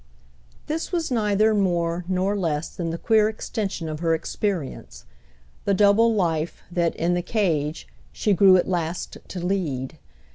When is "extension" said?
3.29-3.87